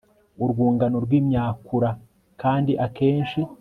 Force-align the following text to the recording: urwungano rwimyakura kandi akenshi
urwungano 0.43 0.97
rwimyakura 1.05 1.89
kandi 2.41 2.71
akenshi 2.85 3.39